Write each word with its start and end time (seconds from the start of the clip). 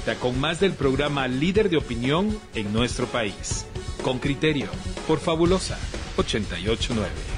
Con 0.00 0.40
más 0.40 0.58
del 0.58 0.72
programa 0.72 1.28
Líder 1.28 1.68
de 1.68 1.76
Opinión 1.76 2.38
en 2.54 2.72
nuestro 2.72 3.06
país. 3.06 3.66
Con 4.02 4.18
criterio, 4.18 4.68
por 5.06 5.20
Fabulosa 5.20 5.78
889. 6.16 7.31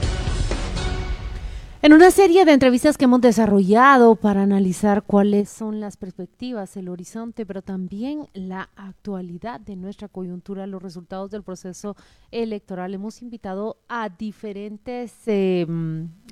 En 1.85 1.93
una 1.93 2.11
serie 2.11 2.47
de 2.47 2.53
entrevistas 2.55 2.97
que 2.97 3.05
hemos 3.05 3.21
desarrollado 3.21 4.17
para 4.17 4.41
analizar 4.41 5.03
cuáles 5.03 5.51
son 5.51 5.81
las 5.81 5.99
perspectivas, 5.99 6.79
el 6.79 6.89
horizonte, 6.89 7.45
pero 7.45 7.61
también 7.61 8.27
la 8.33 8.71
actualidad 8.75 9.61
de 9.61 9.77
nuestra 9.77 10.09
coyuntura, 10.09 10.67
los 10.67 10.83
resultados 10.83 11.31
del 11.31 11.43
proceso 11.43 11.95
electoral, 12.31 12.95
hemos 12.95 13.21
invitado 13.21 13.77
a 13.87 14.09
diferentes, 14.09 15.13
eh, 15.27 15.67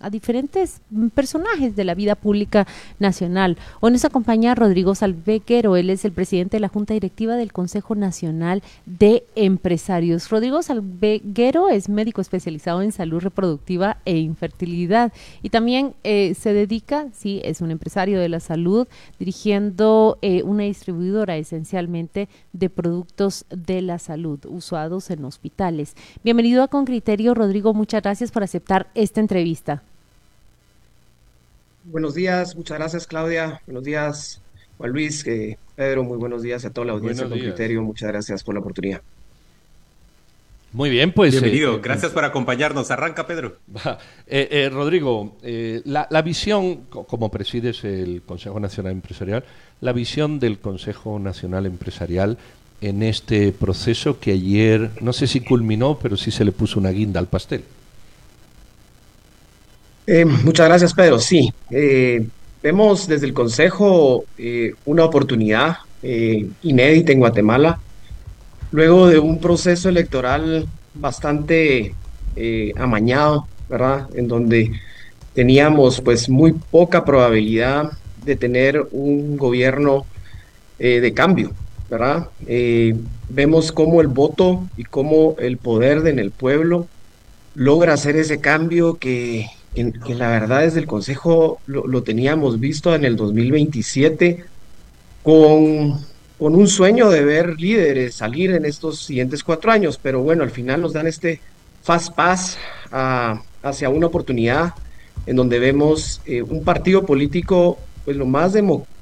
a 0.00 0.08
diferentes 0.08 0.80
personajes 1.14 1.76
de 1.76 1.84
la 1.84 1.94
vida 1.94 2.14
pública 2.14 2.66
nacional. 2.98 3.58
Hoy 3.80 3.92
nos 3.92 4.06
acompaña 4.06 4.54
Rodrigo 4.54 4.94
Salvequero, 4.94 5.76
él 5.76 5.90
es 5.90 6.06
el 6.06 6.12
presidente 6.12 6.56
de 6.56 6.60
la 6.62 6.68
Junta 6.68 6.94
Directiva 6.94 7.36
del 7.36 7.52
Consejo 7.52 7.94
Nacional 7.94 8.62
de 8.86 9.24
Empresarios. 9.34 10.30
Rodrigo 10.30 10.62
Salvequero 10.62 11.68
es 11.68 11.90
médico 11.90 12.22
especializado 12.22 12.80
en 12.80 12.90
salud 12.90 13.20
reproductiva 13.20 13.98
e 14.06 14.16
infertilidad 14.16 15.12
y 15.42 15.50
también 15.50 15.94
eh, 16.04 16.34
se 16.34 16.52
dedica, 16.52 17.08
sí, 17.12 17.40
es 17.44 17.60
un 17.60 17.70
empresario 17.70 18.20
de 18.20 18.28
la 18.28 18.40
salud, 18.40 18.86
dirigiendo 19.18 20.18
eh, 20.22 20.42
una 20.42 20.64
distribuidora 20.64 21.36
esencialmente 21.36 22.28
de 22.52 22.70
productos 22.70 23.44
de 23.50 23.82
la 23.82 23.98
salud 23.98 24.38
usados 24.46 25.10
en 25.10 25.24
hospitales. 25.24 25.94
Bienvenido 26.22 26.62
a 26.62 26.68
Con 26.68 26.84
Criterio, 26.84 27.34
Rodrigo. 27.34 27.74
Muchas 27.74 28.02
gracias 28.02 28.30
por 28.30 28.42
aceptar 28.42 28.90
esta 28.94 29.20
entrevista. 29.20 29.82
Buenos 31.84 32.14
días, 32.14 32.54
muchas 32.54 32.78
gracias 32.78 33.06
Claudia. 33.08 33.60
Buenos 33.66 33.82
días 33.82 34.40
Juan 34.78 34.92
Luis, 34.92 35.26
eh, 35.26 35.58
Pedro, 35.74 36.04
muy 36.04 36.16
buenos 36.16 36.42
días 36.42 36.64
a 36.64 36.70
toda 36.70 36.86
la 36.86 36.92
audiencia 36.92 37.28
con 37.28 37.38
criterio. 37.38 37.82
Muchas 37.82 38.08
gracias 38.08 38.44
por 38.44 38.54
la 38.54 38.60
oportunidad. 38.60 39.02
Muy 40.72 40.88
bien, 40.88 41.12
pues. 41.12 41.32
Bienvenido, 41.32 41.76
eh, 41.76 41.80
gracias 41.82 42.12
por 42.12 42.24
acompañarnos. 42.24 42.90
Arranca, 42.90 43.26
Pedro. 43.26 43.56
Eh, 44.34 44.48
eh, 44.50 44.70
Rodrigo, 44.72 45.36
la, 45.84 46.06
la, 46.08 46.22
visión, 46.22 46.84
como 46.88 47.30
presides 47.30 47.84
el 47.84 48.22
Consejo 48.22 48.58
Nacional 48.58 48.92
Empresarial, 48.92 49.44
la 49.82 49.92
visión 49.92 50.40
del 50.40 50.58
Consejo 50.58 51.18
Nacional 51.18 51.66
Empresarial 51.66 52.38
en 52.80 53.02
este 53.02 53.52
proceso 53.52 54.18
que 54.18 54.32
ayer, 54.32 54.90
no 55.02 55.12
sé 55.12 55.26
si 55.26 55.40
culminó, 55.40 55.98
pero 56.00 56.16
sí 56.16 56.30
se 56.30 56.46
le 56.46 56.52
puso 56.52 56.80
una 56.80 56.90
guinda 56.90 57.20
al 57.20 57.26
pastel. 57.26 57.62
muchas 60.44 60.66
gracias, 60.66 60.94
Pedro. 60.94 61.18
Sí, 61.18 61.52
vemos 62.62 63.06
desde 63.06 63.26
el 63.26 63.34
Consejo 63.34 64.24
una 64.86 65.04
oportunidad 65.04 65.78
inédita 66.62 67.12
en 67.12 67.18
Guatemala 67.18 67.78
luego 68.72 69.06
de 69.06 69.18
un 69.18 69.38
proceso 69.38 69.88
electoral 69.88 70.66
bastante 70.94 71.94
eh, 72.34 72.72
amañado, 72.76 73.46
¿verdad? 73.68 74.08
En 74.14 74.26
donde 74.26 74.72
teníamos 75.34 76.00
pues 76.00 76.28
muy 76.28 76.52
poca 76.52 77.04
probabilidad 77.04 77.92
de 78.24 78.36
tener 78.36 78.86
un 78.90 79.36
gobierno 79.36 80.06
eh, 80.78 81.00
de 81.00 81.14
cambio, 81.14 81.52
¿verdad? 81.90 82.28
Eh, 82.46 82.96
vemos 83.28 83.72
cómo 83.72 84.00
el 84.00 84.08
voto 84.08 84.66
y 84.76 84.84
cómo 84.84 85.36
el 85.38 85.58
poder 85.58 86.06
en 86.06 86.18
el 86.18 86.30
pueblo 86.30 86.86
logra 87.54 87.94
hacer 87.94 88.16
ese 88.16 88.40
cambio 88.40 88.94
que, 88.94 89.46
la 89.74 90.28
verdad 90.28 90.62
desde 90.62 90.80
el 90.80 90.86
Consejo 90.86 91.60
lo, 91.66 91.86
lo 91.86 92.02
teníamos 92.02 92.60
visto 92.60 92.94
en 92.94 93.04
el 93.04 93.16
2027 93.16 94.44
con 95.22 96.00
con 96.42 96.56
un 96.56 96.66
sueño 96.66 97.08
de 97.08 97.24
ver 97.24 97.54
líderes 97.60 98.16
salir 98.16 98.50
en 98.50 98.64
estos 98.64 98.98
siguientes 98.98 99.44
cuatro 99.44 99.70
años, 99.70 99.96
pero 100.02 100.22
bueno, 100.22 100.42
al 100.42 100.50
final 100.50 100.82
nos 100.82 100.92
dan 100.92 101.06
este 101.06 101.38
fast 101.84 102.12
pass 102.16 102.58
hacia 103.62 103.88
una 103.88 104.08
oportunidad 104.08 104.74
en 105.24 105.36
donde 105.36 105.60
vemos 105.60 106.20
eh, 106.26 106.42
un 106.42 106.64
partido 106.64 107.06
político 107.06 107.78
pues 108.04 108.16
lo 108.16 108.26
más 108.26 108.54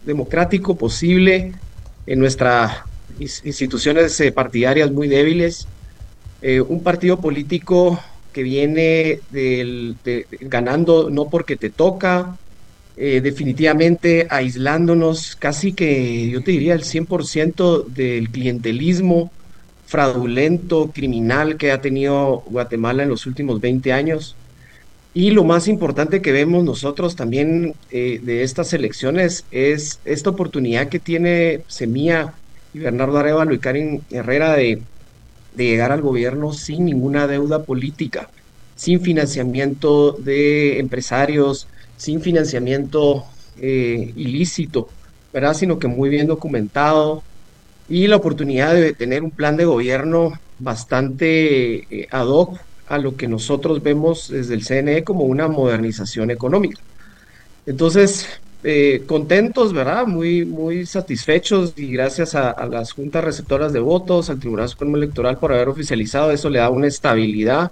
democrático 0.05 0.75
posible. 0.75 1.55
En 2.07 2.19
nuestras 2.19 2.83
instituciones 3.19 4.21
eh, 4.21 4.33
partidarias 4.33 4.91
muy 4.91 5.09
débiles, 5.09 5.67
eh, 6.43 6.61
un 6.61 6.83
partido 6.83 7.23
político 7.23 7.99
que 8.35 8.43
viene 8.43 9.21
ganando 10.43 11.09
no 11.09 11.31
porque 11.31 11.57
te 11.57 11.71
toca, 11.71 12.37
eh, 13.03 13.23
definitivamente 13.23 14.27
aislándonos 14.29 15.35
casi 15.35 15.73
que, 15.73 16.29
yo 16.29 16.43
te 16.43 16.51
diría, 16.51 16.75
el 16.75 16.83
100% 16.83 17.87
del 17.87 18.29
clientelismo 18.29 19.31
fraudulento, 19.87 20.91
criminal 20.93 21.57
que 21.57 21.73
ha 21.73 21.81
tenido 21.81 22.43
Guatemala 22.45 23.03
en 23.03 23.09
los 23.09 23.25
últimos 23.25 23.59
20 23.59 23.95
años. 23.95 24.37
Y 25.15 25.31
lo 25.31 25.45
más 25.45 25.67
importante 25.67 26.21
que 26.21 26.31
vemos 26.31 26.63
nosotros 26.63 27.17
también 27.17 27.75
eh, 27.91 28.21
de 28.23 28.43
estas 28.43 28.75
elecciones 28.75 29.47
es 29.51 29.99
esta 30.05 30.29
oportunidad 30.29 30.91
que 30.91 30.99
tiene 30.99 31.63
Semilla 31.69 32.35
y 32.75 32.81
Bernardo 32.81 33.17
Arevalo 33.17 33.55
y 33.55 33.61
Karin 33.61 34.03
Herrera 34.11 34.55
de, 34.57 34.83
de 35.57 35.65
llegar 35.65 35.91
al 35.91 36.03
gobierno 36.03 36.53
sin 36.53 36.85
ninguna 36.85 37.27
deuda 37.27 37.63
política, 37.63 38.29
sin 38.77 39.01
financiamiento 39.01 40.13
de 40.13 40.79
empresarios, 40.81 41.67
sin 42.01 42.23
financiamiento 42.23 43.27
eh, 43.61 44.15
ilícito, 44.17 44.89
¿verdad? 45.35 45.53
Sino 45.53 45.79
que 45.79 45.87
muy 45.87 46.09
bien 46.09 46.27
documentado 46.27 47.23
y 47.91 48.07
la 48.07 48.17
oportunidad 48.17 48.73
de 48.73 48.95
tener 48.95 49.23
un 49.23 49.31
plan 49.31 49.59
de 49.59 49.67
gobierno 49.67 50.33
bastante 50.59 51.75
eh, 51.91 52.09
ad 52.11 52.27
hoc 52.29 52.59
a 52.89 52.97
lo 52.97 53.17
que 53.17 53.29
nosotros 53.29 53.83
vemos 53.83 54.31
desde 54.31 54.55
el 54.55 54.65
CNE 54.65 55.05
como 55.05 55.25
una 55.25 55.47
modernización 55.47 56.31
económica. 56.31 56.81
Entonces, 57.67 58.27
eh, 58.65 59.03
contentos, 59.07 59.75
¿verdad? 59.75 60.07
Muy, 60.07 60.47
muy 60.47 60.87
satisfechos 60.87 61.75
y 61.77 61.93
gracias 61.93 62.35
a, 62.35 62.51
a, 62.51 62.65
las 62.67 62.93
juntas 62.93 63.23
receptoras 63.23 63.75
de 63.75 63.81
votos, 63.81 64.31
al 64.31 64.41
Tribunal 64.41 64.71
Supremo 64.71 64.97
Electoral 64.97 65.37
por 65.37 65.53
haber 65.53 65.69
oficializado, 65.69 66.31
eso 66.31 66.49
le 66.49 66.61
da 66.61 66.71
una 66.71 66.87
estabilidad 66.87 67.71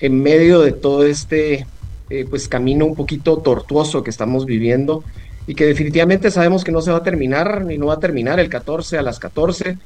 en 0.00 0.20
medio 0.20 0.60
de 0.60 0.72
todo 0.72 1.06
este 1.06 1.68
eh, 2.10 2.26
pues 2.28 2.48
camino 2.48 2.84
un 2.84 2.94
poquito 2.94 3.38
tortuoso 3.38 4.02
que 4.02 4.10
estamos 4.10 4.44
viviendo 4.44 5.02
y 5.46 5.54
que 5.54 5.66
definitivamente 5.66 6.30
sabemos 6.30 6.64
que 6.64 6.72
no 6.72 6.82
se 6.82 6.90
va 6.90 6.98
a 6.98 7.02
terminar 7.02 7.64
ni 7.64 7.78
no 7.78 7.86
va 7.86 7.94
a 7.94 8.00
terminar 8.00 8.40
el 8.40 8.48
14 8.48 8.98
a 8.98 9.02
las 9.02 9.18
14. 9.18 9.78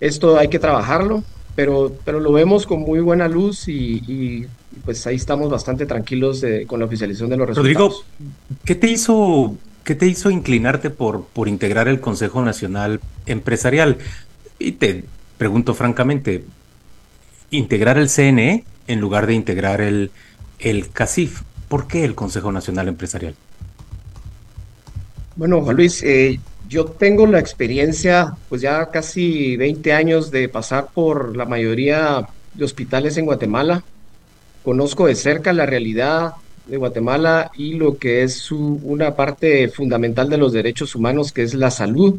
Esto 0.00 0.38
hay 0.38 0.48
que 0.48 0.58
trabajarlo, 0.58 1.22
pero, 1.54 1.94
pero 2.04 2.20
lo 2.20 2.32
vemos 2.32 2.66
con 2.66 2.80
muy 2.80 3.00
buena 3.00 3.28
luz 3.28 3.68
y, 3.68 4.46
pues 4.84 5.06
ahí 5.06 5.16
estamos 5.16 5.50
bastante 5.50 5.86
tranquilos 5.86 6.44
con 6.66 6.80
la 6.80 6.86
oficialización 6.86 7.30
de 7.30 7.36
los 7.36 7.48
resultados. 7.48 7.76
Rodrigo, 7.76 8.04
¿qué 8.64 8.74
te 8.74 8.90
hizo, 8.90 9.56
qué 9.84 9.94
te 9.94 10.06
hizo 10.06 10.30
inclinarte 10.30 10.90
por, 10.90 11.24
por 11.26 11.46
integrar 11.46 11.88
el 11.88 12.00
Consejo 12.00 12.42
Nacional 12.42 13.00
Empresarial? 13.26 13.98
Y 14.58 14.72
te 14.72 15.04
pregunto 15.38 15.74
francamente, 15.74 16.44
¿integrar 17.50 17.98
el 17.98 18.08
CNE 18.08 18.64
en 18.86 19.00
lugar 19.00 19.26
de 19.26 19.34
integrar 19.34 19.80
el, 19.80 20.10
el 20.58 20.90
CACIF? 20.90 21.42
¿Por 21.72 21.86
qué 21.86 22.04
el 22.04 22.14
Consejo 22.14 22.52
Nacional 22.52 22.88
Empresarial? 22.88 23.34
Bueno, 25.36 25.62
Juan 25.62 25.74
Luis, 25.74 26.02
eh, 26.02 26.38
yo 26.68 26.84
tengo 26.84 27.26
la 27.26 27.38
experiencia, 27.38 28.36
pues 28.50 28.60
ya 28.60 28.90
casi 28.90 29.56
20 29.56 29.94
años 29.94 30.30
de 30.30 30.50
pasar 30.50 30.88
por 30.92 31.34
la 31.34 31.46
mayoría 31.46 32.28
de 32.52 32.64
hospitales 32.66 33.16
en 33.16 33.24
Guatemala. 33.24 33.82
Conozco 34.62 35.06
de 35.06 35.14
cerca 35.14 35.54
la 35.54 35.64
realidad 35.64 36.34
de 36.66 36.76
Guatemala 36.76 37.50
y 37.56 37.72
lo 37.72 37.96
que 37.96 38.22
es 38.22 38.52
una 38.52 39.16
parte 39.16 39.66
fundamental 39.70 40.28
de 40.28 40.36
los 40.36 40.52
derechos 40.52 40.94
humanos, 40.94 41.32
que 41.32 41.42
es 41.42 41.54
la 41.54 41.70
salud. 41.70 42.16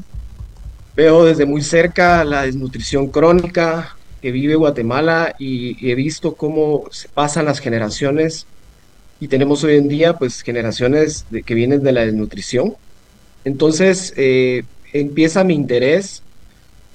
Veo 0.95 1.25
desde 1.25 1.45
muy 1.45 1.61
cerca 1.61 2.23
la 2.25 2.41
desnutrición 2.41 3.09
crónica 3.09 3.97
que 4.19 4.31
vive 4.31 4.55
Guatemala 4.55 5.35
y 5.37 5.91
he 5.91 5.93
visto 5.93 6.33
cómo 6.33 6.85
se 6.89 7.07
pasan 7.07 7.45
las 7.45 7.59
generaciones 7.59 8.47
y 9.19 9.27
tenemos 9.27 9.63
hoy 9.63 9.77
en 9.77 9.87
día 9.87 10.13
pues 10.17 10.41
generaciones 10.41 11.25
que 11.45 11.53
vienen 11.53 11.83
de 11.83 11.91
la 11.91 12.05
desnutrición. 12.05 12.75
Entonces 13.45 14.13
eh, 14.15 14.63
empieza 14.91 15.43
mi 15.43 15.53
interés, 15.53 16.21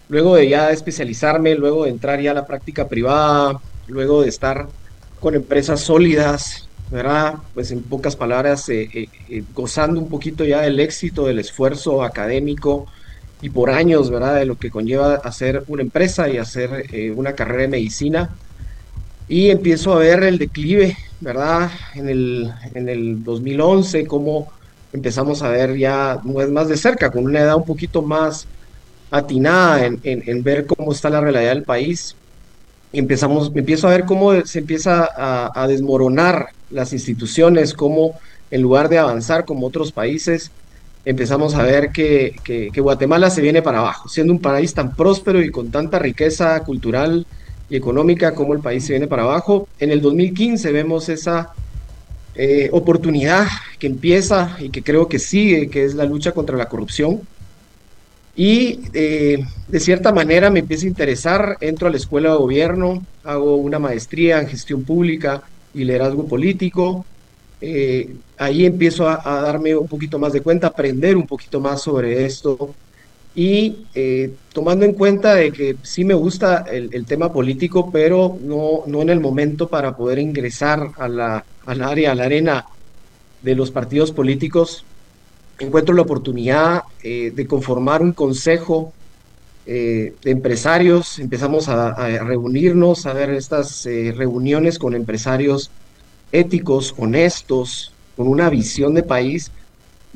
luego 0.08 0.36
de 0.36 0.48
ya 0.48 0.70
especializarme, 0.70 1.54
luego 1.54 1.84
de 1.84 1.90
entrar 1.90 2.20
ya 2.20 2.32
a 2.32 2.34
la 2.34 2.46
práctica 2.46 2.88
privada, 2.88 3.60
luego 3.86 4.22
de 4.22 4.28
estar 4.28 4.68
con 5.20 5.34
empresas 5.34 5.80
sólidas, 5.80 6.68
¿verdad? 6.90 7.34
Pues 7.54 7.70
en 7.70 7.82
pocas 7.82 8.16
palabras, 8.16 8.68
eh, 8.68 9.08
eh, 9.28 9.42
gozando 9.54 10.00
un 10.00 10.08
poquito 10.08 10.44
ya 10.44 10.62
del 10.62 10.80
éxito, 10.80 11.26
del 11.26 11.38
esfuerzo 11.38 12.02
académico 12.02 12.86
y 13.42 13.50
por 13.50 13.70
años, 13.70 14.10
¿verdad? 14.10 14.36
De 14.36 14.46
lo 14.46 14.58
que 14.58 14.70
conlleva 14.70 15.14
hacer 15.14 15.64
una 15.68 15.82
empresa 15.82 16.28
y 16.28 16.38
hacer 16.38 16.86
una 17.14 17.34
carrera 17.34 17.62
de 17.62 17.68
medicina. 17.68 18.30
Y 19.28 19.50
empiezo 19.50 19.92
a 19.92 19.98
ver 19.98 20.22
el 20.22 20.38
declive 20.38 20.96
¿verdad? 21.20 21.70
En 21.94 22.08
el, 22.08 22.52
en 22.74 22.88
el 22.88 23.24
2011, 23.24 24.06
cómo 24.06 24.48
empezamos 24.92 25.42
a 25.42 25.50
ver 25.50 25.76
ya 25.76 26.20
más 26.24 26.68
de 26.68 26.76
cerca, 26.76 27.10
con 27.10 27.24
una 27.24 27.40
edad 27.40 27.56
un 27.56 27.64
poquito 27.64 28.02
más 28.02 28.46
atinada 29.10 29.84
en, 29.84 30.42
ver 30.42 30.66
cómo 30.66 30.92
está 30.92 31.10
la 31.10 31.20
realidad 31.20 31.54
del 31.54 31.64
país. 31.64 32.14
empezamos, 32.92 33.50
empiezo 33.54 33.88
a 33.88 33.90
ver 33.90 34.04
cómo 34.04 34.44
se 34.44 34.60
empieza 34.60 35.08
a, 35.54 35.66
desmoronar 35.66 36.48
las 36.70 36.92
instituciones, 36.92 37.74
cómo 37.74 38.18
en 38.50 38.62
lugar 38.62 38.88
de 38.88 38.98
avanzar 38.98 39.44
como 39.44 39.66
otros 39.66 39.92
países, 39.92 40.50
empezamos 41.04 41.54
a 41.54 41.62
ver 41.62 41.90
que, 41.90 42.36
que, 42.44 42.80
Guatemala 42.80 43.30
se 43.30 43.42
viene 43.42 43.62
para 43.62 43.78
abajo, 43.80 44.08
siendo 44.08 44.32
un 44.32 44.40
país 44.40 44.72
tan 44.74 44.94
próspero 44.94 45.42
y 45.42 45.50
con 45.50 45.70
tanta 45.70 45.98
riqueza 45.98 46.62
cultural 46.64 47.26
y 47.70 47.76
económica 47.76 48.34
como 48.34 48.54
el 48.54 48.60
país 48.60 48.84
se 48.84 48.92
viene 48.92 49.06
para 49.06 49.22
abajo. 49.22 49.68
En 49.78 49.90
el 49.90 50.00
2015 50.00 50.72
vemos 50.72 51.08
esa 51.08 51.52
eh, 52.34 52.68
oportunidad 52.72 53.46
que 53.78 53.88
empieza 53.88 54.56
y 54.60 54.70
que 54.70 54.82
creo 54.82 55.08
que 55.08 55.18
sigue, 55.18 55.68
que 55.68 55.84
es 55.84 55.94
la 55.94 56.04
lucha 56.04 56.32
contra 56.32 56.56
la 56.56 56.68
corrupción. 56.68 57.20
Y 58.36 58.80
eh, 58.94 59.44
de 59.66 59.80
cierta 59.80 60.12
manera 60.12 60.48
me 60.48 60.60
empieza 60.60 60.86
a 60.86 60.88
interesar, 60.88 61.56
entro 61.60 61.88
a 61.88 61.90
la 61.90 61.96
escuela 61.96 62.30
de 62.30 62.36
gobierno, 62.36 63.04
hago 63.24 63.56
una 63.56 63.80
maestría 63.80 64.40
en 64.40 64.46
gestión 64.46 64.84
pública 64.84 65.42
y 65.74 65.82
liderazgo 65.82 66.28
político. 66.28 67.04
Eh, 67.60 68.14
ahí 68.36 68.64
empiezo 68.64 69.08
a, 69.08 69.20
darme 69.42 69.74
un 69.74 69.88
poquito 69.88 70.20
más 70.20 70.32
de 70.32 70.40
cuenta, 70.40 70.68
aprender 70.68 71.16
un 71.16 71.26
poquito 71.26 71.60
más 71.60 71.82
sobre 71.82 72.24
esto. 72.24 72.72
Y 73.38 73.86
eh, 73.94 74.34
tomando 74.52 74.84
en 74.84 74.94
cuenta 74.94 75.36
de 75.36 75.52
que 75.52 75.76
sí 75.84 76.04
me 76.04 76.14
gusta 76.14 76.64
el, 76.68 77.06
tema 77.06 77.32
político, 77.32 77.88
pero 77.92 78.36
no, 78.42 78.82
no 78.88 79.00
en 79.00 79.10
el 79.10 79.20
momento 79.20 79.68
para 79.68 79.96
poder 79.96 80.18
ingresar 80.18 80.90
a 80.98 81.06
la, 81.06 81.44
al 81.64 81.82
área, 81.82 82.10
a 82.10 82.14
la 82.16 82.24
arena 82.24 82.66
de 83.40 83.54
los 83.54 83.70
partidos 83.70 84.10
políticos, 84.10 84.84
encuentro 85.60 85.94
la 85.94 86.02
oportunidad 86.02 86.82
eh, 87.04 87.30
de 87.32 87.46
conformar 87.46 88.02
un 88.02 88.12
consejo 88.12 88.92
eh, 89.66 90.14
de 90.20 90.30
empresarios. 90.32 91.20
Empezamos 91.20 91.68
a, 91.68 91.94
reunirnos, 92.24 93.06
a 93.06 93.12
ver 93.12 93.30
estas 93.30 93.84
reuniones 94.16 94.80
con 94.80 94.96
empresarios 94.96 95.70
éticos, 96.32 96.92
honestos, 96.98 97.92
con 98.16 98.26
una 98.26 98.50
visión 98.50 98.94
de 98.94 99.04
país 99.04 99.52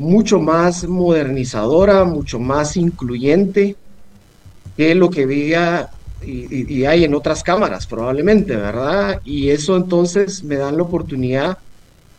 mucho 0.03 0.41
más 0.41 0.87
modernizadora, 0.87 2.05
mucho 2.05 2.39
más 2.39 2.77
incluyente 2.77 3.77
que 4.77 4.95
lo 4.95 5.11
que 5.11 5.27
veía 5.27 5.91
y, 6.25 6.73
y, 6.73 6.85
hay 6.85 7.05
en 7.05 7.15
otras 7.15 7.43
cámaras 7.43 7.87
probablemente, 7.87 8.55
¿verdad? 8.55 9.21
Y 9.25 9.51
eso 9.51 9.77
entonces 9.77 10.45
me 10.45 10.57
dan 10.57 10.77
la 10.77 10.85
oportunidad 10.85 11.59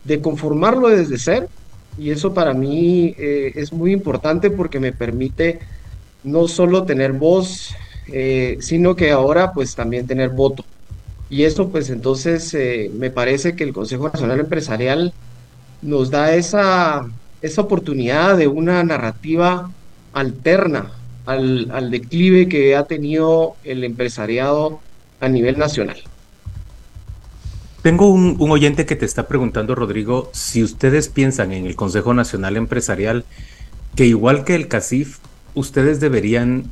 de 0.03 0.21
conformarlo 0.21 0.89
desde 0.89 1.17
ser 1.17 1.49
y 1.97 2.11
eso 2.11 2.33
para 2.33 2.53
mí 2.53 3.13
eh, 3.17 3.51
es 3.55 3.71
muy 3.71 3.91
importante 3.91 4.49
porque 4.49 4.79
me 4.79 4.91
permite 4.91 5.59
no 6.23 6.47
solo 6.47 6.83
tener 6.83 7.13
voz, 7.13 7.75
eh, 8.07 8.57
sino 8.61 8.95
que 8.95 9.11
ahora 9.11 9.53
pues 9.53 9.75
también 9.75 10.07
tener 10.07 10.29
voto. 10.29 10.65
Y 11.29 11.43
eso 11.43 11.69
pues 11.69 11.89
entonces 11.89 12.53
eh, 12.53 12.91
me 12.93 13.11
parece 13.11 13.55
que 13.55 13.63
el 13.63 13.73
Consejo 13.73 14.09
Nacional 14.09 14.39
Empresarial 14.39 15.13
nos 15.81 16.09
da 16.09 16.33
esa, 16.33 17.07
esa 17.43 17.61
oportunidad 17.61 18.37
de 18.37 18.47
una 18.47 18.83
narrativa 18.83 19.69
alterna 20.13 20.91
al, 21.27 21.69
al 21.71 21.91
declive 21.91 22.47
que 22.49 22.75
ha 22.75 22.85
tenido 22.85 23.55
el 23.63 23.83
empresariado 23.83 24.79
a 25.19 25.29
nivel 25.29 25.59
nacional. 25.59 25.97
Tengo 27.83 28.09
un, 28.09 28.37
oyente 28.49 28.85
que 28.85 28.95
te 28.95 29.05
está 29.05 29.27
preguntando, 29.27 29.75
Rodrigo, 29.75 30.29
si 30.31 30.63
ustedes 30.63 31.09
piensan 31.09 31.51
en 31.51 31.65
el 31.65 31.75
Consejo 31.75 32.13
Nacional 32.13 32.55
Empresarial 32.55 33.25
que 33.93 34.05
igual 34.05 34.45
que 34.45 34.55
el 34.55 34.69
CACIF, 34.69 35.17
ustedes 35.53 35.99
deberían 35.99 36.71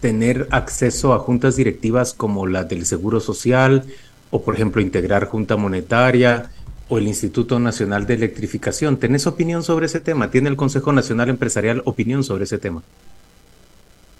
tener 0.00 0.48
acceso 0.50 1.14
a 1.14 1.20
juntas 1.20 1.54
directivas 1.54 2.14
como 2.14 2.48
la 2.48 2.64
del 2.64 2.84
Seguro 2.84 3.20
Social 3.20 3.84
o, 4.32 4.42
por 4.42 4.56
ejemplo, 4.56 4.82
integrar 4.82 5.26
Junta 5.26 5.56
Monetaria 5.56 6.50
o 6.88 6.98
el 6.98 7.06
Instituto 7.08 7.58
Nacional 7.58 8.06
de 8.06 8.14
Electrificación. 8.14 8.98
¿Tenés 8.98 9.26
opinión 9.26 9.62
sobre 9.62 9.86
ese 9.86 10.00
tema? 10.00 10.30
¿Tiene 10.30 10.50
el 10.50 10.56
Consejo 10.56 10.92
Nacional 10.92 11.28
Empresarial 11.30 11.82
opinión 11.84 12.24
sobre 12.24 12.44
ese 12.44 12.58
tema? 12.58 12.82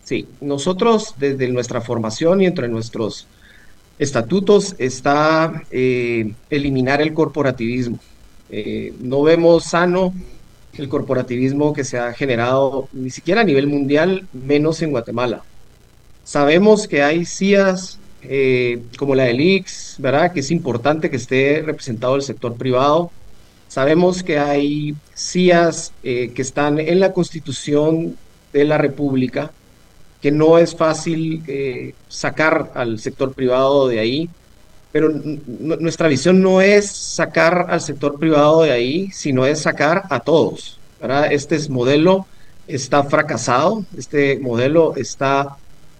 Sí, 0.04 0.26
nosotros 0.40 1.14
desde 1.18 1.48
nuestra 1.48 1.80
formación 1.80 2.42
y 2.42 2.46
entre 2.46 2.68
nuestros 2.68 3.26
estatutos 3.98 4.74
está 4.78 5.62
eh, 5.70 6.32
eliminar 6.50 7.00
el 7.00 7.14
corporativismo. 7.14 7.98
Eh, 8.50 8.92
no 9.00 9.22
vemos 9.22 9.64
sano 9.64 10.12
el 10.74 10.88
corporativismo 10.88 11.72
que 11.72 11.84
se 11.84 11.98
ha 11.98 12.12
generado 12.12 12.88
ni 12.92 13.10
siquiera 13.10 13.42
a 13.42 13.44
nivel 13.44 13.66
mundial, 13.66 14.26
menos 14.32 14.82
en 14.82 14.90
Guatemala. 14.90 15.42
Sabemos 16.24 16.88
que 16.88 17.02
hay 17.02 17.24
CIAs 17.24 17.98
eh, 18.28 18.82
como 18.98 19.14
la 19.14 19.24
del 19.24 19.40
IX, 19.40 19.96
¿verdad? 19.98 20.32
Que 20.32 20.40
es 20.40 20.50
importante 20.50 21.10
que 21.10 21.16
esté 21.16 21.62
representado 21.64 22.16
el 22.16 22.22
sector 22.22 22.54
privado. 22.54 23.10
Sabemos 23.68 24.22
que 24.22 24.38
hay 24.38 24.94
CIAs 25.16 25.92
que 26.02 26.32
están 26.36 26.78
en 26.78 27.00
la 27.00 27.12
constitución 27.12 28.16
de 28.54 28.64
la 28.64 28.78
República, 28.78 29.50
que 30.22 30.30
no 30.30 30.56
es 30.56 30.74
fácil 30.74 31.42
eh, 31.46 31.94
sacar 32.08 32.72
al 32.74 32.98
sector 32.98 33.34
privado 33.34 33.88
de 33.88 33.98
ahí, 33.98 34.30
pero 34.90 35.10
nuestra 35.10 36.08
visión 36.08 36.40
no 36.40 36.62
es 36.62 36.88
sacar 36.88 37.66
al 37.68 37.80
sector 37.80 38.18
privado 38.18 38.62
de 38.62 38.70
ahí, 38.70 39.10
sino 39.12 39.44
es 39.44 39.60
sacar 39.60 40.04
a 40.08 40.20
todos. 40.20 40.78
Este 41.30 41.58
modelo 41.68 42.26
está 42.66 43.02
fracasado, 43.02 43.84
este 43.98 44.38
modelo 44.38 44.94
está 44.96 45.56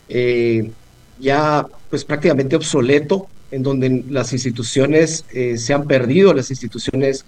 eh, 0.09 0.71
ya 1.19 1.67
pues 1.95 2.05
prácticamente 2.05 2.57
obsoleto, 2.57 3.29
en 3.53 3.63
donde 3.63 4.03
las 4.11 4.33
instituciones 4.33 5.25
eh, 5.33 5.57
se 5.59 5.73
han 5.73 5.87
perdido, 5.87 6.35
las 6.35 6.51
instituciones 6.51 7.25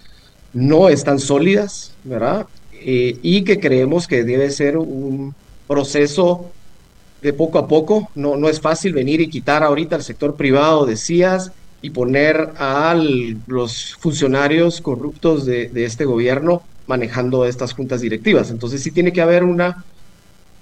no 0.53 0.89
están 0.89 1.21
sólidas, 1.21 1.93
¿verdad? 2.03 2.49
y 2.73 3.45
que 3.45 3.61
creemos 3.61 4.09
que 4.09 4.25
debe 4.25 4.51
ser 4.51 4.77
un 4.77 5.37
proceso 5.69 6.51
de 7.23 7.33
poco 7.33 7.61
a 7.61 7.69
poco. 7.69 8.11
No, 8.17 8.37
no 8.37 8.49
es 8.49 8.61
fácil 8.61 8.93
venir 8.93 9.21
y 9.21 9.31
quitar 9.31 9.63
ahorita 9.63 9.95
al 9.95 10.03
sector 10.03 10.35
privado, 10.35 10.85
decías, 10.85 11.53
y 11.81 11.91
poner 11.91 12.51
a 12.59 13.01
los 13.47 13.95
funcionarios 14.01 14.81
corruptos 14.81 15.47
de, 15.47 15.71
este 15.77 16.05
gobierno 16.05 16.63
manejando 16.89 17.47
estas 17.47 17.73
juntas 17.73 18.01
directivas. 18.01 18.51
Entonces 18.51 18.83
sí 18.83 18.91
tiene 18.91 19.13
que 19.13 19.21
haber 19.23 19.45
una 19.45 19.85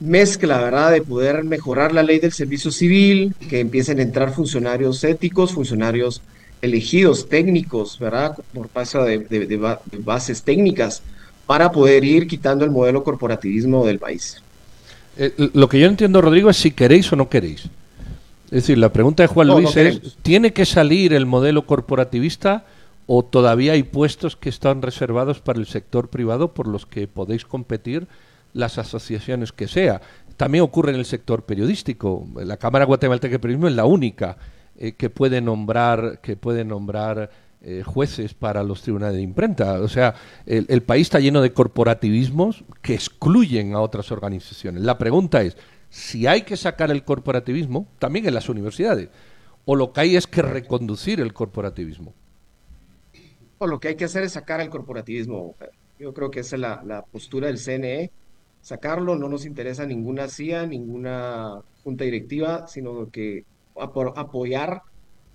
mezcla, 0.01 0.61
¿verdad?, 0.61 0.93
de 0.93 1.03
poder 1.03 1.45
mejorar 1.45 1.93
la 1.93 2.03
ley 2.03 2.19
del 2.19 2.33
servicio 2.33 2.71
civil, 2.71 3.35
que 3.49 3.61
empiecen 3.61 3.99
a 3.99 4.03
entrar 4.03 4.33
funcionarios 4.33 5.03
éticos, 5.05 5.53
funcionarios 5.53 6.23
elegidos, 6.63 7.29
técnicos, 7.29 7.99
¿verdad?, 7.99 8.37
por 8.53 8.69
paso 8.69 9.05
de, 9.05 9.19
de 9.19 9.77
bases 9.99 10.43
técnicas, 10.43 11.03
para 11.47 11.71
poder 11.71 12.05
ir 12.05 12.27
quitando 12.27 12.65
el 12.65 12.71
modelo 12.71 13.05
corporativismo 13.05 13.85
del 13.85 13.99
país. 13.99 14.43
Eh, 15.17 15.33
lo 15.53 15.69
que 15.69 15.79
yo 15.79 15.87
entiendo, 15.87 16.21
Rodrigo, 16.21 16.51
es 16.51 16.57
si 16.57 16.71
queréis 16.71 17.13
o 17.13 17.17
no 17.17 17.29
queréis. 17.29 17.69
Es 18.47 18.63
decir, 18.63 18.79
la 18.79 18.93
pregunta 18.93 19.23
de 19.23 19.27
Juan 19.29 19.49
Luis 19.49 19.77
es, 19.77 20.17
¿tiene 20.23 20.53
que 20.53 20.65
salir 20.65 21.13
el 21.13 21.27
modelo 21.27 21.67
corporativista 21.67 22.65
o 23.07 23.25
todavía 23.25 23.73
hay 23.73 23.83
puestos 23.83 24.37
que 24.37 24.49
están 24.49 24.83
reservados 24.83 25.41
para 25.41 25.59
el 25.59 25.67
sector 25.67 26.09
privado 26.09 26.53
por 26.53 26.67
los 26.67 26.87
que 26.87 27.07
podéis 27.07 27.45
competir 27.45 28.07
las 28.55 28.79
asociaciones 28.79 29.53
que 29.53 29.69
sea? 29.69 30.01
También 30.37 30.65
ocurre 30.65 30.93
en 30.93 30.99
el 30.99 31.05
sector 31.05 31.45
periodístico. 31.45 32.27
La 32.37 32.57
Cámara 32.57 32.87
Guatemalteca 32.87 33.33
de 33.33 33.39
Periodismo 33.39 33.69
es 33.69 33.75
la 33.75 33.85
única 33.85 34.37
eh, 34.77 34.93
que 34.93 35.11
puede 35.11 35.41
nombrar 35.41 36.21
que 36.21 36.37
puede 36.37 36.65
nombrar 36.65 37.31
eh, 37.67 37.83
jueces 37.83 38.35
para 38.35 38.63
los 38.63 38.83
tribunales 38.83 39.17
de 39.17 39.23
imprenta. 39.23 39.81
O 39.81 39.89
sea, 39.89 40.15
el, 40.45 40.83
país 40.83 41.07
está 41.07 41.19
lleno 41.19 41.41
de 41.41 41.55
corporativismos 41.55 42.63
que 42.83 42.93
excluyen 42.93 43.75
a 43.75 43.81
otras 43.81 44.13
organizaciones. 44.13 44.83
La 44.83 44.99
pregunta 44.99 45.41
es, 45.41 45.57
si 45.89 46.27
hay 46.27 46.43
que 46.43 46.59
sacar 46.59 46.91
el 46.91 47.05
corporativismo, 47.05 47.89
también 47.99 48.27
en 48.27 48.35
las 48.35 48.51
universidades, 48.51 49.09
o 49.65 49.77
lo 49.77 49.95
que 49.95 50.01
hay 50.03 50.17
es 50.17 50.27
que 50.27 50.43
reconducir 50.43 51.21
el 51.21 51.33
corporativismo. 51.33 52.13
O 53.57 53.67
lo 53.67 53.81
que 53.81 53.89
hay 53.89 53.95
que 53.95 54.05
hacer 54.05 54.25
es 54.25 54.33
sacar 54.33 54.61
el 54.61 54.69
corporativismo. 54.69 55.55
Yo 55.99 56.13
creo 56.13 56.31
que 56.31 56.41
esa 56.41 56.57
es 56.57 56.61
la, 56.61 56.83
la 56.85 57.01
postura 57.01 57.47
del 57.47 57.59
CNE. 57.59 58.11
Sacarlo 58.65 59.15
no 59.17 59.29
nos 59.29 59.45
interesa 59.45 59.85
ninguna 59.85 60.27
CIA, 60.27 60.67
ninguna 60.67 61.61
junta 61.83 62.05
directiva, 62.05 62.67
sino 62.67 63.11
que 63.11 63.45
apoyar 63.77 64.81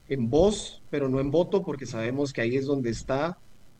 en 0.08 0.32
voz, 0.32 0.82
pero 0.90 1.10
no 1.10 1.20
en 1.20 1.30
voto, 1.30 1.62
porque 1.62 1.86
sabemos 1.86 2.34
que 2.34 2.42
ahí 2.42 2.56
es 2.56 2.66
donde 2.66 2.90
está 2.90 3.38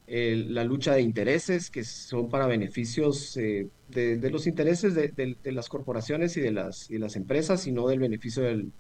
la 0.08 0.64
lucha 0.64 0.94
de 0.94 1.02
intereses, 1.02 1.72
que 1.72 1.84
son 1.84 2.30
para 2.30 2.46
beneficios 2.46 3.36
eh, 3.38 3.70
de, 3.90 4.30
los 4.30 4.46
intereses 4.46 4.94
de, 4.94 5.36
las 5.46 5.68
corporaciones 5.68 6.38
y 6.38 6.42
de 6.42 6.52
las, 6.52 6.88
y 6.92 7.00
las 7.00 7.16
empresas, 7.16 7.66
y 7.66 7.72
no 7.72 7.88
del 7.88 7.98
beneficio 7.98 8.44
del, 8.44 8.72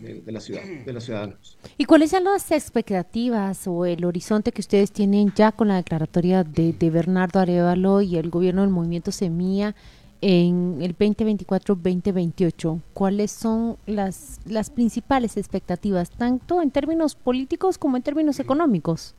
de, 0.00 0.32
la 0.32 0.40
ciudad, 0.40 0.62
de 0.62 0.92
los 0.94 1.04
ciudadanos. 1.04 1.58
¿Y 1.76 1.84
cuáles 1.84 2.12
son 2.12 2.24
las 2.24 2.50
expectativas 2.50 3.66
o 3.66 3.84
el 3.84 4.06
horizonte 4.06 4.52
que 4.52 4.62
ustedes 4.62 4.90
tienen 4.90 5.34
ya 5.34 5.52
con 5.52 5.68
la 5.68 5.76
declaratoria 5.76 6.44
de, 6.44 6.74
Bernardo 6.90 7.40
Arevalo 7.40 8.00
y 8.00 8.16
el 8.16 8.30
gobierno 8.30 8.62
del 8.62 8.70
movimiento 8.70 9.12
Semilla 9.12 9.74
en 10.20 10.78
el 10.80 10.96
2024-2028? 10.96 12.80
¿Cuáles 12.92 13.30
son 13.30 13.76
las, 13.86 14.40
las 14.46 14.70
principales 14.70 15.36
expectativas, 15.36 16.10
tanto 16.10 16.62
en 16.62 16.70
términos 16.70 17.14
políticos 17.14 17.78
como 17.78 17.96
en 17.96 18.02
términos 18.02 18.40
económicos? 18.40 19.14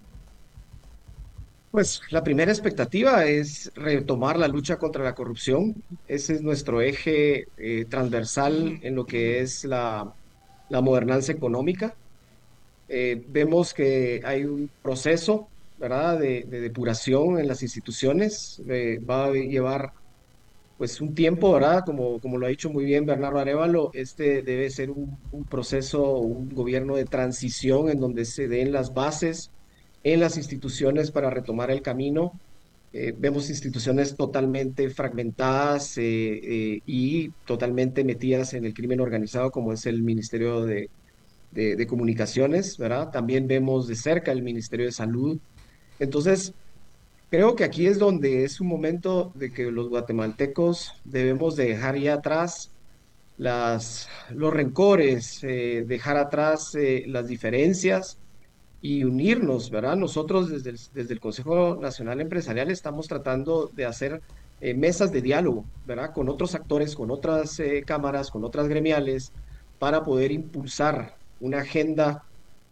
Pues 1.72 2.02
la 2.10 2.24
primera 2.24 2.52
expectativa 2.52 3.26
es 3.26 3.70
retomar 3.76 4.40
la 4.40 4.48
lucha 4.48 4.78
contra 4.78 5.04
la 5.04 5.14
corrupción. 5.14 5.76
Ese 6.08 6.36
es 6.36 6.42
nuestro 6.42 6.82
eje 6.82 7.48
eh, 7.58 7.86
transversal 7.90 8.80
en 8.82 8.96
lo 8.96 9.06
que 9.06 9.42
es 9.42 9.66
la, 9.66 10.14
la 10.70 10.80
gobernanza 10.80 11.32
económica. 11.34 11.94
Eh, 12.88 13.24
vemos 13.28 13.74
que 13.74 14.22
hay 14.24 14.46
un 14.46 14.70
proceso, 14.82 15.48
¿verdad?, 15.80 16.20
de, 16.20 16.44
depuración 16.44 17.40
en 17.40 17.48
las 17.48 17.64
instituciones. 17.64 18.62
Eh, 18.70 19.00
va 19.00 19.26
a 19.26 19.32
llevar, 19.32 19.92
pues, 20.78 21.00
un 21.02 21.16
tiempo, 21.16 21.54
¿verdad? 21.54 21.84
Como, 21.86 22.20
como 22.20 22.38
lo 22.38 22.46
ha 22.46 22.50
dicho 22.50 22.70
muy 22.70 22.86
bien 22.86 23.06
Bernardo 23.06 23.40
Arevalo, 23.40 23.92
este 23.94 24.42
debe 24.42 24.70
ser 24.70 24.92
un, 24.92 25.18
proceso, 25.50 26.18
un 26.18 26.50
gobierno 26.50 26.96
de 26.96 27.06
transición 27.06 27.90
en 27.90 28.00
donde 28.00 28.26
se 28.26 28.48
den 28.48 28.72
las 28.72 28.94
bases 28.94 29.52
en 30.04 30.20
las 30.20 30.38
instituciones 30.38 31.12
para 31.12 31.30
retomar 31.30 31.72
el 31.72 31.82
camino. 31.82 32.40
Eh, 32.94 33.14
vemos 33.18 33.50
instituciones 33.50 34.16
totalmente 34.16 34.90
fragmentadas 34.90 35.98
eh, 35.98 36.04
eh, 36.04 36.82
y 36.86 37.30
totalmente 37.46 38.04
metidas 38.04 38.54
en 38.54 38.66
el 38.66 38.74
crimen 38.74 39.02
organizado, 39.02 39.52
como 39.52 39.74
es 39.74 39.86
el 39.86 40.02
Ministerio 40.04 40.66
de, 40.66 40.90
de, 41.52 41.88
Comunicaciones, 41.88 42.78
¿verdad? 42.78 43.12
También 43.12 43.48
vemos 43.48 43.88
de 43.88 43.96
cerca 43.96 44.32
el 44.32 44.44
Ministerio 44.44 44.86
de 44.86 44.92
Salud. 44.92 45.40
Entonces, 46.00 46.54
creo 47.30 47.56
que 47.56 47.64
aquí 47.64 47.88
es 47.88 48.00
donde 48.00 48.44
es 48.44 48.62
un 48.62 48.68
momento 48.68 49.32
de 49.36 49.52
que 49.52 49.72
los 49.72 49.90
guatemaltecos 49.90 50.94
debemos 51.04 51.56
de 51.56 51.66
dejar 51.66 51.98
ya 51.98 52.16
atrás 52.16 52.72
las, 53.38 54.08
los 54.30 54.54
rencores, 54.54 55.42
dejar 55.42 56.18
atrás 56.18 56.78
las 57.06 57.28
diferencias 57.28 58.18
y 58.82 59.04
unirnos, 59.04 59.72
¿verdad? 59.72 59.96
Nosotros 59.96 60.50
desde 60.50 60.70
el, 60.70 60.80
desde 60.94 61.14
el 61.16 61.20
Consejo 61.20 61.76
Nacional 61.82 62.22
Empresarial 62.22 62.70
estamos 62.70 63.08
tratando 63.08 63.70
de 63.74 63.86
hacer 63.86 64.22
eh, 64.62 64.74
mesas 64.74 65.12
de 65.12 65.22
diálogo, 65.22 65.66
¿verdad? 65.86 66.14
Con 66.14 66.30
otros 66.30 66.56
actores, 66.56 66.96
con 66.96 67.12
otras 67.12 67.60
eh, 67.60 67.84
cámaras, 67.86 68.32
con 68.32 68.44
otras 68.44 68.68
gremiales, 68.68 69.34
para 69.80 70.04
poder 70.04 70.32
impulsar 70.32 71.18
una 71.40 71.60
agenda 71.60 72.24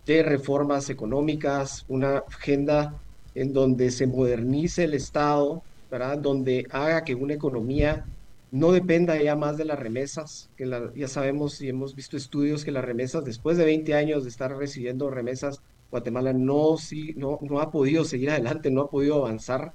de 0.05 0.23
reformas 0.23 0.89
económicas, 0.89 1.83
una 1.87 2.19
agenda 2.19 3.01
en 3.33 3.53
donde 3.53 3.91
se 3.91 4.07
modernice 4.07 4.85
el 4.85 4.93
Estado, 4.93 5.63
¿verdad? 5.89 6.19
Donde 6.19 6.65
haga 6.71 7.03
que 7.03 7.15
una 7.15 7.33
economía 7.33 8.05
no 8.51 8.71
dependa 8.71 9.21
ya 9.21 9.35
más 9.35 9.57
de 9.57 9.65
las 9.65 9.79
remesas, 9.79 10.51
que 10.55 10.69
ya 10.95 11.07
sabemos 11.07 11.59
y 11.61 11.69
hemos 11.69 11.95
visto 11.95 12.17
estudios 12.17 12.63
que 12.63 12.71
las 12.71 12.85
remesas, 12.85 13.23
después 13.25 13.57
de 13.57 13.65
20 13.65 13.93
años 13.95 14.23
de 14.23 14.29
estar 14.29 14.55
recibiendo 14.55 15.09
remesas, 15.09 15.59
Guatemala 15.89 16.33
no, 16.33 16.77
sí, 16.77 17.13
no, 17.15 17.39
no 17.41 17.59
ha 17.61 17.71
podido 17.71 18.03
seguir 18.05 18.29
adelante, 18.31 18.71
no 18.71 18.81
ha 18.81 18.89
podido 18.89 19.15
avanzar. 19.25 19.73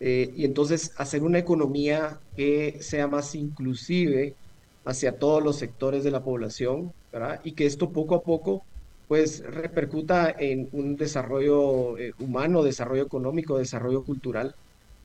Eh, 0.00 0.32
y 0.34 0.44
entonces 0.44 0.92
hacer 0.96 1.22
una 1.22 1.38
economía 1.38 2.20
que 2.34 2.82
sea 2.82 3.06
más 3.08 3.34
inclusive 3.34 4.36
hacia 4.84 5.18
todos 5.18 5.42
los 5.42 5.58
sectores 5.58 6.02
de 6.04 6.10
la 6.10 6.22
población, 6.24 6.92
¿verdad? 7.12 7.40
Y 7.44 7.54
que 7.54 7.66
esto 7.66 7.92
poco 7.92 8.16
a 8.16 8.22
poco 8.22 8.66
pues 9.08 9.44
repercuta 9.44 10.34
en 10.38 10.68
un 10.72 10.96
desarrollo 10.96 11.98
eh, 11.98 12.12
humano, 12.18 12.62
desarrollo 12.62 13.02
económico, 13.02 13.58
desarrollo 13.58 14.04
cultural, 14.04 14.54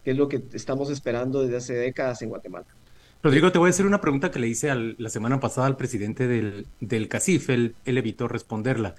que 0.03 0.11
es 0.11 0.17
lo 0.17 0.29
que 0.29 0.43
estamos 0.53 0.89
esperando 0.89 1.41
desde 1.41 1.57
hace 1.57 1.73
décadas 1.73 2.21
en 2.21 2.29
Guatemala. 2.29 2.65
Rodrigo, 3.23 3.51
te 3.51 3.57
voy 3.57 3.67
a 3.67 3.71
hacer 3.71 3.85
una 3.85 3.99
pregunta 3.99 4.31
que 4.31 4.39
le 4.39 4.47
hice 4.47 4.73
la 4.75 5.09
semana 5.09 5.39
pasada 5.39 5.67
al 5.67 5.75
presidente 5.75 6.27
del, 6.27 6.67
del 6.79 7.07
CACIF, 7.07 7.49
él 7.49 7.75
evitó 7.85 8.27
responderla. 8.27 8.95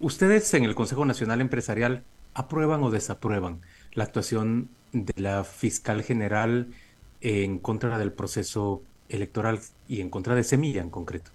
¿Ustedes 0.00 0.52
en 0.54 0.64
el 0.64 0.74
Consejo 0.74 1.04
Nacional 1.04 1.40
Empresarial 1.40 2.02
aprueban 2.34 2.82
o 2.82 2.90
desaprueban 2.90 3.60
la 3.92 4.04
actuación 4.04 4.68
de 4.92 5.20
la 5.20 5.44
fiscal 5.44 6.02
general 6.02 6.68
en 7.20 7.58
contra 7.58 7.98
del 7.98 8.12
proceso 8.12 8.82
electoral 9.08 9.60
y 9.88 10.00
en 10.00 10.10
contra 10.10 10.34
de 10.34 10.44
Semilla 10.44 10.80
en 10.80 10.90
concreto? 10.90 11.30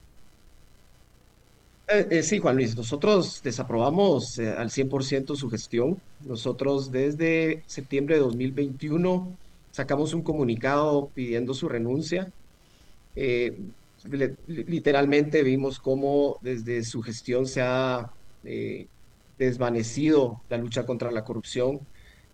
Eh, 1.94 2.08
eh, 2.10 2.24
sí, 2.24 2.40
Juan 2.40 2.56
Luis, 2.56 2.76
nosotros 2.76 3.42
desaprobamos 3.44 4.38
eh, 4.40 4.50
al 4.50 4.70
100% 4.70 5.36
su 5.36 5.50
gestión. 5.50 6.00
Nosotros 6.26 6.92
desde 6.92 7.64
septiembre 7.68 8.16
de 8.16 8.22
2021 8.22 9.38
sacamos 9.72 10.14
un 10.14 10.22
comunicado 10.22 11.10
pidiendo 11.14 11.54
su 11.54 11.68
renuncia. 11.68 12.32
literalmente 14.48 15.44
vimos 15.44 15.80
cómo 15.80 16.38
desde 16.42 16.84
su 16.84 17.02
gestión 17.02 17.46
se 17.46 17.62
ha 17.62 18.10
eh, 18.44 18.88
desvanecido 19.38 20.42
la 20.50 20.58
lucha 20.58 20.86
contra 20.86 21.12
la 21.12 21.24
corrupción, 21.24 21.80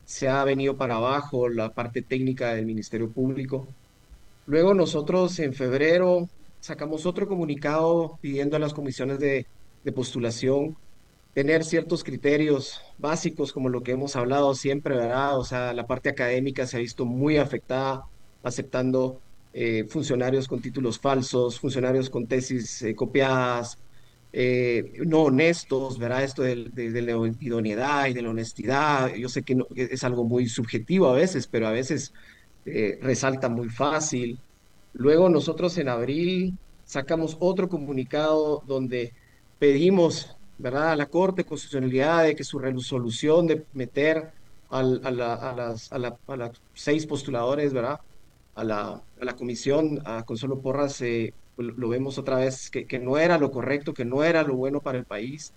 se 0.05 0.27
ha 0.29 0.43
venido 0.43 0.77
para 0.77 0.95
abajo 0.95 1.49
la 1.49 1.69
parte 1.73 2.01
técnica 2.01 2.53
del 2.53 2.65
Ministerio 2.65 3.09
Público. 3.09 3.67
Luego 4.45 4.73
nosotros 4.73 5.39
en 5.39 5.53
febrero 5.53 6.29
sacamos 6.67 7.05
otro 7.05 7.29
comunicado 7.29 8.19
pidiendo 8.21 8.57
a 8.57 8.59
las 8.59 8.73
comisiones 8.73 9.19
de, 9.19 9.47
postulación 9.95 10.75
tener 11.33 11.63
ciertos 11.63 12.03
criterios 12.03 12.81
básicos 12.97 13.53
como 13.53 13.69
lo 13.69 13.83
que 13.83 13.93
hemos 13.93 14.17
hablado 14.17 14.53
siempre, 14.53 14.97
¿verdad? 14.97 15.39
O 15.39 15.45
sea, 15.45 15.71
la 15.71 15.87
parte 15.87 16.09
académica 16.09 16.67
se 16.67 16.75
ha 16.75 16.81
visto 16.81 17.05
muy 17.05 17.37
afectada 17.37 18.03
aceptando 18.43 19.21
eh, 19.53 19.85
funcionarios 19.87 20.45
con 20.45 20.61
títulos 20.61 20.99
falsos, 20.99 21.57
funcionarios 21.57 22.09
con 22.09 22.27
tesis 22.27 22.81
eh, 22.81 22.95
copiadas, 22.95 23.77
eh, 24.33 24.91
no 25.05 25.21
honestos, 25.21 25.97
¿verdad? 25.97 26.25
Esto 26.25 26.41
de, 26.41 26.55
la 26.75 27.31
idoneidad 27.39 28.07
y 28.07 28.13
de 28.13 28.21
la 28.23 28.29
honestidad, 28.31 29.13
yo 29.15 29.29
sé 29.29 29.43
que, 29.43 29.57
es 29.73 30.03
algo 30.03 30.25
muy 30.25 30.49
subjetivo 30.49 31.07
a 31.07 31.13
veces, 31.13 31.47
pero 31.47 31.67
a 31.67 31.71
veces 31.71 32.11
resalta 32.99 33.47
muy 33.47 33.69
fácil. 33.69 34.37
Luego 34.93 35.29
nosotros 35.29 35.77
en 35.77 35.89
abril 35.89 36.57
sacamos 36.85 37.37
otro 37.39 37.67
comunicado 37.69 38.63
donde 38.65 39.13
pedimos, 39.59 40.35
¿verdad?, 40.57 40.91
a 40.91 40.95
la 40.95 41.07
Corte 41.07 41.43
de 41.43 41.49
Constitucionalidad 41.49 42.23
de 42.23 42.35
que 42.35 42.43
su 42.43 42.59
resolución 42.59 43.47
de 43.47 43.65
meter 43.73 44.31
a, 44.69 44.83
las, 44.83 45.91
a, 45.91 45.99
las 45.99 46.51
seis 46.73 47.05
postuladores, 47.05 47.73
¿verdad?, 47.73 47.99
a 48.55 48.63
la, 48.63 49.01
a 49.21 49.25
la 49.25 49.35
comisión, 49.35 50.01
a 50.05 50.23
Consuelo 50.23 50.59
Porras, 50.61 51.01
eh, 51.01 51.33
lo 51.57 51.89
vemos 51.89 52.17
otra 52.17 52.37
vez 52.37 52.69
que, 52.69 52.85
que, 52.85 52.99
no 52.99 53.17
era 53.17 53.37
lo 53.37 53.51
correcto, 53.51 53.93
que 53.93 54.05
no 54.05 54.23
era 54.23 54.43
lo 54.43 54.55
bueno 54.55 54.81
para 54.81 54.97
el 54.97 55.05
país. 55.05 55.53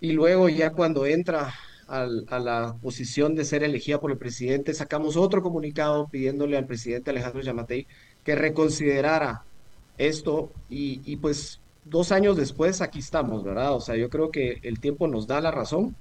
Y 0.00 0.12
luego 0.12 0.48
ya 0.48 0.70
cuando 0.70 1.06
entra 1.06 1.52
al, 1.90 2.24
a 2.30 2.38
la 2.38 2.76
posición 2.80 3.34
de 3.34 3.44
ser 3.44 3.62
elegida 3.64 4.00
por 4.00 4.10
el 4.10 4.16
presidente, 4.16 4.72
sacamos 4.72 5.16
otro 5.16 5.42
comunicado 5.42 6.08
pidiéndole 6.08 6.56
al 6.56 6.66
presidente 6.66 7.10
Alejandro 7.10 7.42
Yamatei 7.42 7.86
que 8.24 8.34
reconsiderara 8.34 9.42
esto 9.98 10.50
y, 10.68 11.00
y, 11.04 11.16
pues 11.16 11.60
dos 11.84 12.12
años 12.12 12.36
después 12.36 12.80
aquí 12.80 13.00
estamos, 13.00 13.42
¿verdad? 13.42 13.74
O 13.74 13.80
sea, 13.80 13.96
yo 13.96 14.08
creo 14.08 14.30
que 14.30 14.60
el 14.62 14.80
tiempo 14.80 15.08
nos 15.08 15.26
da 15.26 15.40
la 15.40 15.50
razón 15.50 15.96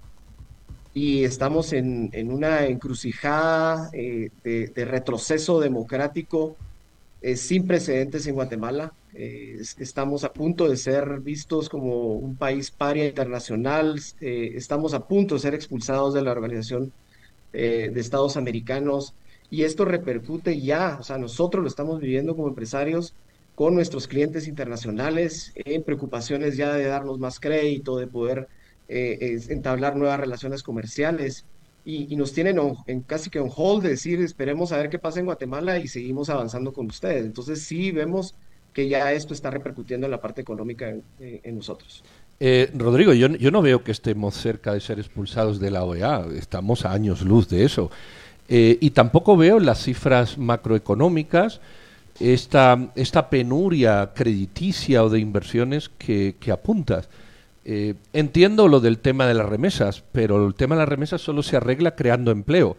y 0.94 1.24
estamos 1.24 1.74
en, 1.74 2.10
en 2.14 2.32
una 2.32 2.66
encrucijada 2.66 3.90
eh, 3.94 4.30
de, 4.44 4.68
de, 4.68 4.86
retroceso 4.86 5.60
democrático 5.60 6.56
eh, 7.22 7.36
sin 7.36 7.68
precedentes 7.68 8.26
en 8.28 8.36
Guatemala. 8.36 8.94
Eh, 9.14 9.58
estamos 9.80 10.24
a 10.24 10.32
punto 10.32 10.70
de 10.70 10.78
ser 10.78 11.20
vistos 11.20 11.68
como 11.68 12.14
un 12.14 12.36
país 12.38 12.72
paria 12.72 13.06
internacional, 13.08 14.00
eh, 14.22 14.52
estamos 14.56 14.94
a 14.94 15.06
punto 15.08 15.36
de 15.36 15.42
ser 15.42 15.54
expulsados 15.54 16.14
de 16.14 16.22
la 16.22 16.32
Organización 16.32 16.92
de 17.52 18.00
Estados 18.00 18.38
Americanos. 18.38 19.16
Y 19.50 19.64
esto 19.64 19.84
repercute 19.84 20.62
ya, 20.62 20.98
o 21.00 21.04
sea, 21.04 21.18
nosotros 21.18 21.64
lo 21.64 21.68
estamos 21.68 22.00
viviendo 22.00 22.36
como 22.36 22.48
empresarios 22.50 23.16
con 23.56 23.74
nuestros 23.74 24.08
clientes 24.08 24.48
internacionales 24.48 25.52
en 25.56 25.82
preocupaciones 25.84 26.58
ya 26.58 26.72
de 26.74 26.86
darnos 26.86 27.18
más 27.18 27.40
crédito, 27.40 27.98
de 27.98 28.06
poder 28.06 28.48
entablar 28.88 29.96
nuevas 29.96 30.20
relaciones 30.20 30.62
comerciales 30.62 31.46
y, 31.86 32.16
nos 32.16 32.34
tienen 32.34 32.60
en 32.88 33.02
casi 33.02 33.30
que 33.30 33.40
un 33.40 33.52
hold 33.56 33.84
de 33.84 33.90
decir, 33.90 34.22
esperemos 34.22 34.72
a 34.72 34.78
ver 34.78 34.90
qué 34.90 35.00
pasa 35.00 35.20
en 35.20 35.26
Guatemala 35.26 35.80
y 35.80 35.88
seguimos 35.88 36.30
avanzando 36.30 36.74
con 36.74 36.88
ustedes. 36.88 37.26
Entonces 37.26 37.64
sí 37.64 37.92
vemos 37.92 38.36
que 38.74 38.88
ya 38.88 39.12
esto 39.14 39.34
está 39.34 39.50
repercutiendo 39.50 40.06
en 40.06 40.12
la 40.12 40.22
parte 40.22 40.42
económica 40.42 40.94
en, 41.20 41.56
nosotros. 41.56 42.04
Eh, 42.40 42.72
Rodrigo, 42.76 43.14
yo, 43.14 43.28
yo, 43.28 43.52
no 43.52 43.62
veo 43.62 43.84
que 43.84 43.92
estemos 43.92 44.36
cerca 44.36 44.74
de 44.74 44.80
ser 44.80 45.00
expulsados 45.00 45.60
de 45.60 45.72
la 45.72 45.84
OEA, 45.84 46.26
estamos 46.36 46.86
a 46.86 46.94
años 46.94 47.22
luz 47.22 47.50
de 47.50 47.66
eso. 47.66 47.90
Eh, 48.48 48.78
y 48.80 48.92
tampoco 48.92 49.36
veo 49.38 49.60
las 49.60 49.84
cifras 49.84 50.38
macroeconómicas, 50.38 51.62
esta, 52.20 52.92
esta 52.96 53.30
penuria 53.30 54.12
crediticia 54.14 55.04
o 55.04 55.10
de 55.10 55.20
inversiones 55.20 55.90
que 55.90 56.36
apuntas. 56.52 57.10
Eh, 57.72 57.94
entiendo 58.14 58.68
lo 58.68 58.80
del 58.80 58.98
tema 58.98 59.28
de 59.28 59.36
las 59.36 59.48
remesas, 59.48 60.04
pero 60.12 60.48
el 60.48 60.56
tema 60.56 60.74
de 60.74 60.80
las 60.80 60.90
remesas 60.90 61.22
solo 61.22 61.44
se 61.44 61.56
arregla 61.56 61.96
creando 61.96 62.32
empleo. 62.32 62.76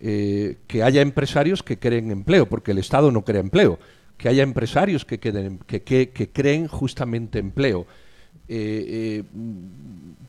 eh, 0.00 0.56
que 0.66 0.82
haya 0.82 1.02
empresarios 1.02 1.62
que 1.62 1.78
creen 1.78 2.10
empleo, 2.10 2.46
porque 2.46 2.72
el 2.72 2.78
Estado 2.78 3.12
no 3.12 3.24
crea 3.24 3.40
empleo, 3.40 3.78
que 4.16 4.28
haya 4.28 4.42
empresarios 4.42 5.04
que, 5.04 5.18
creen 6.32 6.66
justamente 6.66 7.38
empleo. 7.38 7.86
Eh, 8.48 9.22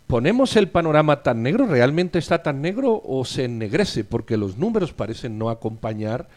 ¿Ponemos 0.06 0.56
el 0.56 0.70
panorama 0.70 1.24
tan 1.24 1.42
negro? 1.42 1.66
¿Realmente 1.66 2.20
está 2.20 2.44
tan 2.44 2.62
negro 2.62 3.02
o 3.04 3.26
se 3.26 3.46
ennegrece? 3.46 4.04
Porque 4.04 4.38
los 4.38 4.58
números 4.58 4.94
parecen 4.94 5.38
no 5.40 5.50
acompañar, 5.50 6.30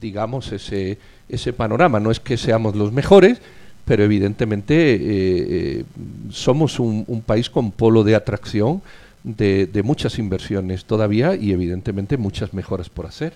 digamos, 0.00 0.52
ese 0.52 1.52
panorama. 1.56 2.00
No 2.00 2.10
es 2.12 2.20
que 2.20 2.36
seamos 2.36 2.76
los 2.76 2.92
mejores, 2.92 3.40
pero 3.84 4.04
evidentemente 4.04 5.84
somos 6.30 6.78
un, 6.78 7.04
un 7.06 7.20
país 7.22 7.50
con 7.50 7.70
polo 7.70 8.04
de 8.04 8.14
atracción 8.14 8.82
de, 9.24 9.82
muchas 9.82 10.18
inversiones 10.18 10.84
todavía 10.84 11.34
y 11.34 11.52
evidentemente 11.52 12.16
muchas 12.16 12.52
mejoras 12.54 12.88
por 12.90 13.06
hacer. 13.06 13.32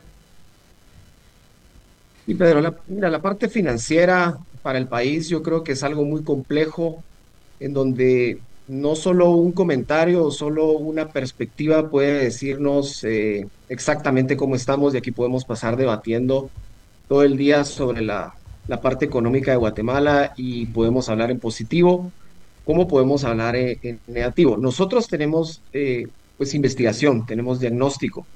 Y 2.26 2.34
Pedro, 2.34 2.60
la, 2.60 2.74
mira, 2.86 3.08
la 3.08 3.22
parte 3.22 3.48
financiera 3.48 4.38
para 4.62 4.78
el 4.78 4.86
país 4.86 5.28
yo 5.28 5.42
creo 5.42 5.64
que 5.64 5.72
es 5.72 5.82
algo 5.82 6.04
muy 6.04 6.22
complejo 6.22 7.02
en 7.58 7.72
donde 7.72 8.38
no 8.68 8.94
solo 8.94 9.30
un 9.30 9.52
comentario 9.52 10.24
o 10.24 10.30
solo 10.30 10.72
una 10.72 11.08
perspectiva 11.08 11.88
puede 11.88 12.24
decirnos 12.24 13.02
eh, 13.04 13.48
exactamente 13.70 14.36
cómo 14.36 14.56
estamos 14.56 14.92
y 14.92 14.98
aquí 14.98 15.10
podemos 15.10 15.46
pasar 15.46 15.78
debatiendo 15.78 16.50
todo 17.08 17.22
el 17.22 17.38
día 17.38 17.64
sobre 17.64 18.02
la, 18.02 18.34
la 18.68 18.80
parte 18.80 19.04
económica 19.04 19.50
de 19.50 19.56
Guatemala 19.56 20.32
y 20.36 20.66
podemos 20.66 21.08
hablar 21.08 21.30
en 21.30 21.40
positivo 21.40 22.12
¿Cómo 22.68 22.86
podemos 22.86 23.24
hablar 23.24 23.56
en, 23.56 23.98
negativo? 24.08 24.58
Nosotros 24.58 25.08
tenemos 25.08 25.62
eh, 25.72 26.06
pues 26.36 26.52
investigación, 26.52 27.24
tenemos 27.24 27.60
diagnóstico. 27.60 28.26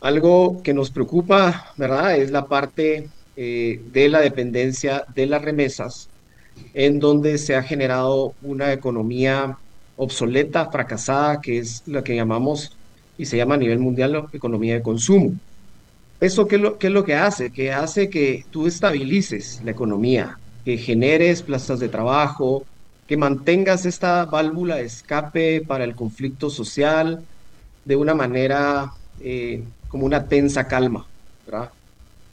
Algo 0.00 0.60
que 0.64 0.74
nos 0.74 0.90
preocupa, 0.90 1.72
¿verdad? 1.76 2.16
Es 2.16 2.32
la 2.32 2.46
parte 2.46 3.08
eh, 3.36 3.80
de 3.92 4.08
la 4.08 4.22
dependencia 4.22 5.04
de 5.14 5.26
las 5.26 5.40
remesas, 5.42 6.08
en 6.74 6.98
donde 6.98 7.38
se 7.38 7.54
ha 7.54 7.62
generado 7.62 8.34
una 8.42 8.72
economía 8.72 9.56
obsoleta, 9.96 10.68
fracasada, 10.68 11.40
que 11.40 11.58
es 11.58 11.84
lo 11.86 12.02
que 12.02 12.16
llamamos 12.16 12.76
y 13.16 13.26
se 13.26 13.36
llama 13.36 13.54
a 13.54 13.58
nivel 13.58 13.78
mundial 13.78 14.10
la 14.10 14.26
economía 14.32 14.74
de 14.74 14.82
consumo. 14.82 15.34
¿Eso 16.20 16.46
qué 16.46 16.56
es 16.56 16.92
lo 16.92 17.04
que 17.04 17.14
hace? 17.14 17.50
Que 17.50 17.72
hace 17.72 18.10
que 18.10 18.44
tú 18.50 18.66
estabilices 18.66 19.60
la 19.64 19.70
economía, 19.70 20.38
que 20.64 20.76
generes 20.76 21.42
plazas 21.42 21.80
de 21.80 21.88
trabajo, 21.88 22.64
que 23.06 23.16
mantengas 23.16 23.86
esta 23.86 24.24
válvula 24.26 24.76
de 24.76 24.84
escape 24.84 25.62
para 25.66 25.84
el 25.84 25.96
conflicto 25.96 26.50
social 26.50 27.24
de 27.84 27.96
una 27.96 28.14
manera 28.14 28.92
eh, 29.20 29.64
como 29.88 30.06
una 30.06 30.26
tensa 30.28 30.68
calma. 30.68 31.06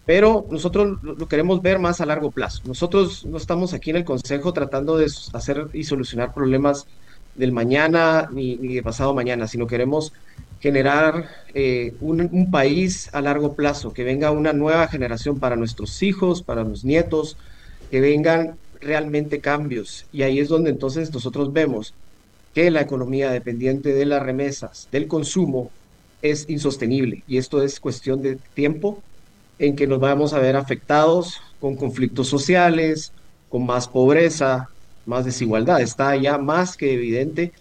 Pero 0.05 0.45
nosotros 0.51 0.99
lo 1.01 1.27
queremos 1.27 1.61
ver 1.61 1.79
más 1.79 1.99
a 1.99 2.05
largo 2.05 2.31
plazo. 2.31 2.61
Nosotros 2.65 3.25
no 3.25 3.37
estamos 3.37 3.73
aquí 3.73 3.89
en 3.89 3.97
el 3.97 4.05
Consejo 4.05 4.53
tratando 4.53 4.97
de 4.97 5.07
hacer 5.33 5.67
y 5.73 5.83
solucionar 5.83 6.33
problemas 6.33 6.85
del 7.35 7.51
mañana 7.51 8.29
ni, 8.31 8.55
de 8.57 8.83
pasado 8.83 9.13
mañana, 9.13 9.47
sino 9.47 9.67
queremos 9.67 10.13
generar 10.59 11.29
eh, 11.53 11.93
un, 12.01 12.21
un, 12.31 12.51
país 12.51 13.09
a 13.13 13.21
largo 13.21 13.53
plazo, 13.53 13.93
que 13.93 14.03
venga 14.03 14.31
una 14.31 14.53
nueva 14.53 14.87
generación 14.87 15.39
para 15.39 15.55
nuestros 15.55 16.01
hijos, 16.03 16.41
para 16.41 16.63
los 16.63 16.83
nietos, 16.83 17.37
que 17.91 18.01
vengan 18.01 18.55
realmente 18.81 19.39
cambios. 19.39 20.05
Y 20.11 20.23
ahí 20.23 20.39
es 20.39 20.49
donde 20.49 20.69
entonces 20.69 21.13
nosotros 21.13 21.53
vemos 21.53 21.93
que 22.53 22.71
la 22.71 22.81
economía 22.81 23.31
dependiente 23.31 23.93
de 23.93 24.05
las 24.05 24.23
remesas, 24.23 24.87
del 24.91 25.07
consumo, 25.07 25.71
es 26.21 26.49
insostenible. 26.49 27.23
Y 27.27 27.37
esto 27.37 27.61
es 27.61 27.79
cuestión 27.79 28.21
de 28.21 28.37
tiempo 28.53 29.01
en 29.59 29.75
que 29.75 29.87
nos 29.87 29.99
vamos 29.99 30.33
a 30.33 30.39
ver 30.39 30.55
afectados 30.55 31.39
con 31.59 31.75
conflictos 31.75 32.27
sociales, 32.27 33.11
con 33.49 33.65
más 33.65 33.87
pobreza, 33.87 34.69
más 35.05 35.25
desigualdad. 35.25 35.81
Está 35.81 36.15
ya 36.15 36.37
más 36.37 36.77
que 36.77 36.93
evidente 36.93 37.51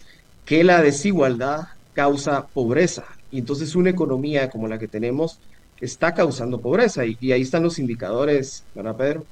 que 0.45 0.65
la 0.65 0.80
desigualdad 0.82 1.69
causa 1.97 2.47
pobreza. 2.47 3.04
Y 3.32 3.39
entonces 3.39 3.75
una 3.75 3.91
economía 3.91 4.50
como 4.50 4.69
la 4.69 4.78
que 4.78 4.87
tenemos 4.87 5.41
está 5.80 6.15
causando 6.15 6.61
pobreza. 6.61 7.06
Y, 7.06 7.17
y 7.21 7.32
ahí 7.32 7.43
están 7.43 7.63
los 7.63 7.78
indicadores, 7.78 8.63
¿verdad, 8.75 8.97
Pedro? 8.97 9.25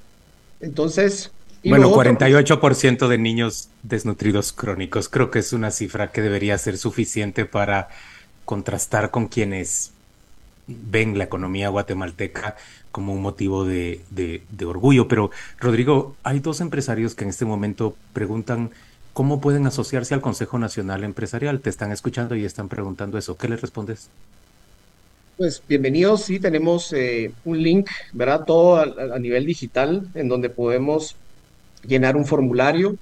Entonces, 0.61 1.31
bueno, 1.62 1.90
48% 1.92 3.07
de 3.09 3.18
niños 3.18 3.68
desnutridos 3.83 4.53
crónicos. 4.53 5.09
Creo 5.09 5.31
que 5.31 5.38
es 5.38 5.53
una 5.53 5.70
cifra 5.70 6.11
que 6.11 6.22
debería 6.22 6.59
ser 6.59 6.77
suficiente 6.77 7.44
para 7.44 7.88
contrastar 8.44 9.11
con 9.11 9.29
quienes 9.29 9.92
ven 10.66 11.18
la 11.18 11.24
economía 11.24 11.68
guatemalteca 11.68 12.57
como 12.90 13.12
un 13.12 13.22
motivo 13.22 13.64
de, 13.64 14.00
orgullo. 14.64 15.09
Pero, 15.09 15.31
Rodrigo, 15.59 16.16
hay 16.22 16.40
dos 16.40 16.61
empresarios 16.61 17.14
que 17.14 17.24
en 17.24 17.31
este 17.31 17.44
momento 17.44 17.96
preguntan 18.12 18.70
cómo 19.14 19.40
pueden 19.40 19.66
asociarse 19.66 20.12
al 20.12 20.20
Consejo 20.20 20.59
Nacional 20.59 21.05
Empresarial. 21.05 21.61
Te 21.61 21.70
están 21.70 21.92
escuchando 21.92 22.37
y 22.37 22.44
están 22.44 22.68
preguntando 22.68 23.16
eso. 23.16 23.37
¿Qué 23.38 23.48
les 23.48 23.62
respondes? 23.62 24.11
Pues 25.38 25.62
bienvenidos, 25.66 26.22
sí, 26.22 26.38
tenemos 26.38 26.92
eh, 26.92 27.33
un 27.44 27.62
link, 27.62 27.88
¿verdad? 28.12 28.44
Todo 28.44 28.77
a, 28.77 29.18
nivel 29.18 29.46
digital 29.46 30.07
en 30.14 30.29
donde 30.29 30.50
podemos 30.50 31.16
llenar 31.85 32.16
un 32.16 32.24
formulario, 32.24 32.96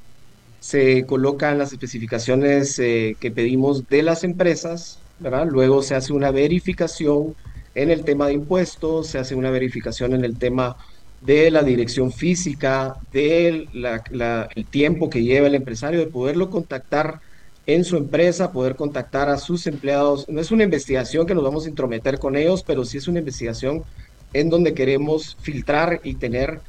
se 0.60 1.04
colocan 1.04 1.58
las 1.58 1.72
especificaciones 1.72 2.78
eh, 2.78 3.16
que 3.20 3.30
pedimos 3.30 3.86
de 3.88 4.02
las 4.02 4.24
empresas, 4.24 4.98
¿verdad? 5.18 5.46
Luego 5.46 5.82
se 5.82 5.94
hace 5.94 6.14
una 6.14 6.30
verificación 6.30 7.34
en 7.74 7.90
el 7.90 8.02
tema 8.04 8.28
de 8.28 8.34
impuestos, 8.34 9.08
se 9.08 9.18
hace 9.18 9.34
una 9.34 9.50
verificación 9.50 10.14
en 10.14 10.24
el 10.24 10.38
tema 10.38 10.76
de 11.24 11.50
la 11.50 11.62
dirección 11.62 12.12
física, 12.12 12.96
del 13.12 13.68
el 13.74 14.66
tiempo 14.66 15.08
que 15.08 15.22
lleva 15.22 15.46
el 15.46 15.54
empresario 15.54 16.00
de 16.00 16.06
poderlo 16.06 16.50
contactar 16.50 17.20
en 17.66 17.84
su 17.84 17.96
empresa, 17.96 18.52
poder 18.52 18.74
contactar 18.74 19.28
a 19.28 19.38
sus 19.38 19.66
empleados. 19.66 20.28
No 20.28 20.40
es 20.40 20.50
una 20.50 20.64
investigación 20.64 21.26
que 21.26 21.34
nos 21.34 21.44
vamos 21.44 21.64
a 21.64 21.68
intrometer 21.68 22.18
con 22.18 22.36
ellos, 22.36 22.64
pero 22.66 22.84
sí 22.84 22.98
es 22.98 23.06
una 23.06 23.20
investigación 23.20 23.84
en 24.32 24.50
donde 24.50 24.74
queremos 24.74 25.36
filtrar 25.40 26.00
y 26.02 26.14
tener 26.14 26.60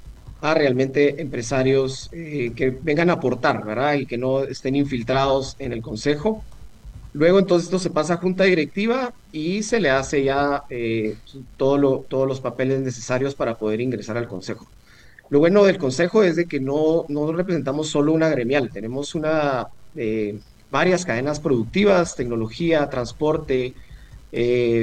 a 0.42 0.54
realmente 0.54 1.22
empresarios 1.22 2.10
eh, 2.12 2.52
que 2.56 2.70
vengan 2.70 3.10
a 3.10 3.14
aportar, 3.14 3.66
¿verdad? 3.66 3.96
Y 3.96 4.06
que 4.06 4.18
no 4.18 4.44
estén 4.44 4.76
infiltrados 4.76 5.56
en 5.58 5.72
el 5.72 5.82
consejo. 5.82 6.44
Luego 7.14 7.38
entonces 7.40 7.66
esto 7.68 7.78
se 7.80 7.92
pasa 7.92 8.16
a 8.16 8.18
junta 8.18 8.44
directiva 8.44 9.14
y 9.32 9.62
se 9.64 9.80
le 9.80 9.92
hace 9.92 10.24
ya 10.24 10.64
eh, 10.70 11.16
todo 11.58 12.06
todos 12.10 12.28
los 12.28 12.42
papeles 12.42 12.82
necesarios 12.82 13.36
para 13.36 13.56
poder 13.56 13.82
ingresar 13.82 14.18
al 14.18 14.28
consejo. 14.28 14.68
Lo 15.30 15.40
bueno 15.40 15.64
del 15.64 15.78
consejo 15.78 16.24
es 16.24 16.36
de 16.36 16.46
que 16.46 16.60
no, 16.60 17.06
representamos 17.34 17.90
solo 17.90 18.14
una 18.14 18.30
gremial, 18.30 18.70
tenemos 18.72 19.16
una, 19.16 19.68
eh, 19.96 20.40
varias 20.72 21.06
cadenas 21.06 21.40
productivas, 21.40 22.16
tecnología, 22.16 22.90
transporte, 22.90 23.74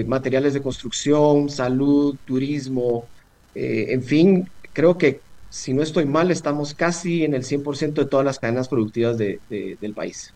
materiales 0.07 0.55
de 0.55 0.63
construcción, 0.63 1.49
salud, 1.49 2.17
turismo, 2.25 3.09
en 3.55 4.03
fin, 4.03 4.49
creo 4.73 4.97
que 4.97 5.21
si 5.49 5.75
no 5.75 5.83
estoy 5.83 6.07
mal, 6.07 6.31
estamos 6.31 6.75
casi 6.75 7.25
en 7.25 7.35
el 7.35 7.43
100% 7.45 8.03
de 8.03 8.09
todas 8.09 8.25
las 8.25 8.39
cadenas 8.39 8.69
productivas 8.69 9.19
del 9.19 9.95
país. 9.95 10.33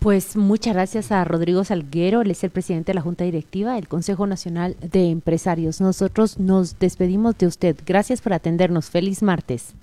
Pues 0.00 0.34
muchas 0.34 0.72
gracias 0.72 1.12
a 1.12 1.22
Rodrigo 1.24 1.62
Salguero, 1.62 2.22
él 2.22 2.30
es 2.30 2.42
el 2.42 2.48
presidente 2.48 2.92
de 2.92 2.94
la 2.94 3.02
Junta 3.02 3.24
Directiva 3.24 3.74
del 3.74 3.86
Consejo 3.86 4.26
Nacional 4.26 4.74
de 4.80 5.10
Empresarios. 5.10 5.82
Nosotros 5.82 6.38
nos 6.38 6.78
despedimos 6.78 7.36
de 7.36 7.46
usted. 7.46 7.76
Gracias 7.84 8.22
por 8.22 8.32
atendernos. 8.32 8.88
Feliz 8.88 9.22
martes. 9.22 9.74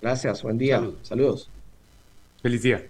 Gracias, 0.00 0.40
buen 0.40 0.56
día. 0.56 0.88
Saludos. 1.02 1.50
Feliz 2.42 2.62
día. 2.62 2.86